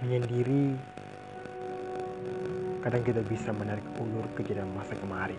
[0.00, 0.80] Menyendiri,
[2.80, 5.36] kadang kita bisa menarik ulur kejadian masa kemarin.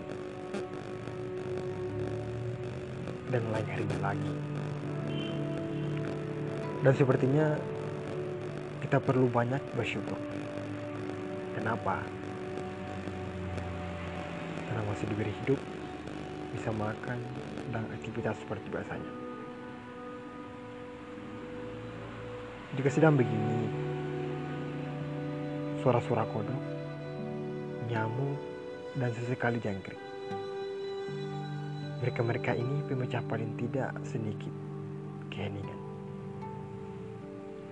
[3.26, 4.32] Dan lain harinya lagi.
[6.86, 7.58] Dan sepertinya
[8.86, 10.18] kita perlu banyak bersyukur.
[11.58, 11.98] Kenapa?
[14.70, 15.58] Karena masih diberi hidup,
[16.54, 17.18] bisa makan,
[17.74, 19.12] dan aktivitas seperti biasanya.
[22.78, 23.81] Jika sedang begini,
[25.82, 26.62] suara-suara kodok,
[27.90, 28.38] nyamuk,
[28.94, 29.98] dan sesekali jangkrik.
[31.98, 34.54] Mereka-mereka ini pemecah paling tidak sedikit
[35.26, 35.80] keheningan.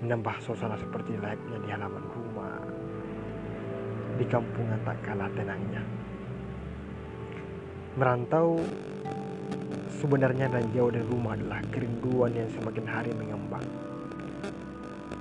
[0.02, 2.58] Menambah suasana seperti layaknya di halaman rumah,
[4.18, 5.82] di kampungan tak kalah tenangnya.
[7.94, 8.58] Merantau
[10.02, 13.66] sebenarnya dan jauh dari rumah adalah kerinduan yang semakin hari mengembang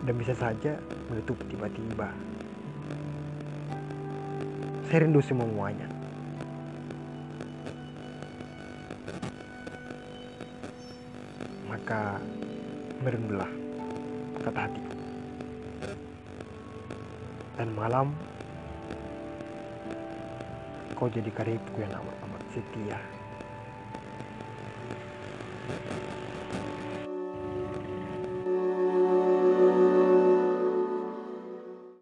[0.06, 0.80] dan bisa saja
[1.12, 2.10] menutup tiba-tiba.
[4.90, 5.86] Saya rindu semuanya.
[11.70, 12.18] Maka
[13.06, 13.46] merindulah
[14.42, 14.98] kata hatiku.
[17.54, 18.18] Dan malam
[20.98, 22.98] kau jadi karibku yang amat-amat setia.